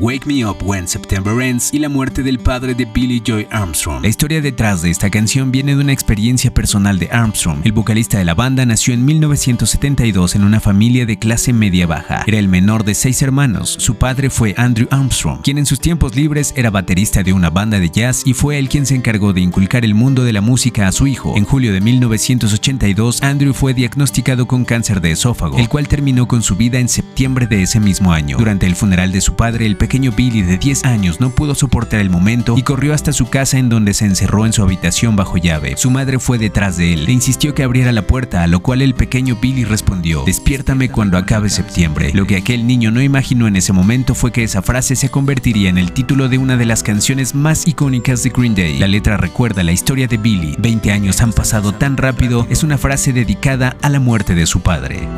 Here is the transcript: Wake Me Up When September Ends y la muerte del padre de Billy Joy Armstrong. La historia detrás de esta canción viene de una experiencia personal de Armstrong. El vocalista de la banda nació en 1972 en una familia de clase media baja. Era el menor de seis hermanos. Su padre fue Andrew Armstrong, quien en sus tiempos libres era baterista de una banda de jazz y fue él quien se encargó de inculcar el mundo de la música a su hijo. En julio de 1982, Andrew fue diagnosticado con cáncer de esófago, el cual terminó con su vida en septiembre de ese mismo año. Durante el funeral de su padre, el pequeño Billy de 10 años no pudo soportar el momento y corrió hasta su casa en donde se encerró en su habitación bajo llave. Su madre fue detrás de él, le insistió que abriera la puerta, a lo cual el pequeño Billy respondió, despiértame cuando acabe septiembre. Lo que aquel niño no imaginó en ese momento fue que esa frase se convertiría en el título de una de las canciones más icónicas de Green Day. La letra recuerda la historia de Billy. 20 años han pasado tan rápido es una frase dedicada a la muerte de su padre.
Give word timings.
Wake 0.00 0.26
Me 0.26 0.46
Up 0.46 0.58
When 0.62 0.86
September 0.86 1.42
Ends 1.42 1.74
y 1.74 1.80
la 1.80 1.88
muerte 1.88 2.22
del 2.22 2.38
padre 2.38 2.72
de 2.72 2.84
Billy 2.84 3.20
Joy 3.24 3.48
Armstrong. 3.50 4.00
La 4.02 4.08
historia 4.08 4.40
detrás 4.40 4.80
de 4.80 4.90
esta 4.90 5.10
canción 5.10 5.50
viene 5.50 5.74
de 5.74 5.82
una 5.82 5.92
experiencia 5.92 6.54
personal 6.54 7.00
de 7.00 7.08
Armstrong. 7.10 7.62
El 7.64 7.72
vocalista 7.72 8.16
de 8.16 8.24
la 8.24 8.34
banda 8.34 8.64
nació 8.64 8.94
en 8.94 9.04
1972 9.04 10.36
en 10.36 10.44
una 10.44 10.60
familia 10.60 11.04
de 11.04 11.18
clase 11.18 11.52
media 11.52 11.88
baja. 11.88 12.22
Era 12.28 12.38
el 12.38 12.46
menor 12.46 12.84
de 12.84 12.94
seis 12.94 13.22
hermanos. 13.22 13.74
Su 13.80 13.96
padre 13.96 14.30
fue 14.30 14.54
Andrew 14.56 14.86
Armstrong, 14.92 15.40
quien 15.42 15.58
en 15.58 15.66
sus 15.66 15.80
tiempos 15.80 16.14
libres 16.14 16.54
era 16.56 16.70
baterista 16.70 17.24
de 17.24 17.32
una 17.32 17.50
banda 17.50 17.80
de 17.80 17.90
jazz 17.90 18.22
y 18.24 18.34
fue 18.34 18.60
él 18.60 18.68
quien 18.68 18.86
se 18.86 18.94
encargó 18.94 19.32
de 19.32 19.40
inculcar 19.40 19.84
el 19.84 19.96
mundo 19.96 20.22
de 20.22 20.32
la 20.32 20.42
música 20.42 20.86
a 20.86 20.92
su 20.92 21.08
hijo. 21.08 21.34
En 21.36 21.44
julio 21.44 21.72
de 21.72 21.80
1982, 21.80 23.24
Andrew 23.24 23.52
fue 23.52 23.74
diagnosticado 23.74 24.46
con 24.46 24.64
cáncer 24.64 25.00
de 25.00 25.10
esófago, 25.10 25.58
el 25.58 25.68
cual 25.68 25.88
terminó 25.88 26.28
con 26.28 26.44
su 26.44 26.54
vida 26.54 26.78
en 26.78 26.88
septiembre 26.88 27.48
de 27.48 27.62
ese 27.62 27.80
mismo 27.80 28.12
año. 28.12 28.36
Durante 28.38 28.66
el 28.66 28.76
funeral 28.76 29.10
de 29.10 29.20
su 29.20 29.34
padre, 29.34 29.66
el 29.66 29.76
pequeño 29.88 30.12
Billy 30.12 30.42
de 30.42 30.58
10 30.58 30.84
años 30.84 31.18
no 31.18 31.30
pudo 31.30 31.54
soportar 31.54 32.00
el 32.00 32.10
momento 32.10 32.56
y 32.58 32.62
corrió 32.62 32.92
hasta 32.92 33.14
su 33.14 33.30
casa 33.30 33.56
en 33.56 33.70
donde 33.70 33.94
se 33.94 34.04
encerró 34.04 34.44
en 34.44 34.52
su 34.52 34.62
habitación 34.62 35.16
bajo 35.16 35.38
llave. 35.38 35.78
Su 35.78 35.90
madre 35.90 36.18
fue 36.18 36.36
detrás 36.36 36.76
de 36.76 36.92
él, 36.92 37.06
le 37.06 37.12
insistió 37.12 37.54
que 37.54 37.62
abriera 37.62 37.90
la 37.90 38.06
puerta, 38.06 38.42
a 38.42 38.46
lo 38.48 38.60
cual 38.60 38.82
el 38.82 38.94
pequeño 38.94 39.36
Billy 39.40 39.64
respondió, 39.64 40.24
despiértame 40.26 40.90
cuando 40.90 41.16
acabe 41.16 41.48
septiembre. 41.48 42.10
Lo 42.12 42.26
que 42.26 42.36
aquel 42.36 42.66
niño 42.66 42.90
no 42.90 43.00
imaginó 43.00 43.48
en 43.48 43.56
ese 43.56 43.72
momento 43.72 44.14
fue 44.14 44.30
que 44.30 44.44
esa 44.44 44.60
frase 44.60 44.94
se 44.94 45.08
convertiría 45.08 45.70
en 45.70 45.78
el 45.78 45.92
título 45.92 46.28
de 46.28 46.36
una 46.36 46.58
de 46.58 46.66
las 46.66 46.82
canciones 46.82 47.34
más 47.34 47.66
icónicas 47.66 48.22
de 48.22 48.28
Green 48.28 48.54
Day. 48.54 48.78
La 48.78 48.88
letra 48.88 49.16
recuerda 49.16 49.62
la 49.62 49.72
historia 49.72 50.06
de 50.06 50.18
Billy. 50.18 50.54
20 50.58 50.92
años 50.92 51.22
han 51.22 51.32
pasado 51.32 51.72
tan 51.72 51.96
rápido 51.96 52.46
es 52.50 52.62
una 52.62 52.76
frase 52.76 53.14
dedicada 53.14 53.78
a 53.80 53.88
la 53.88 54.00
muerte 54.00 54.34
de 54.34 54.44
su 54.44 54.60
padre. 54.60 55.08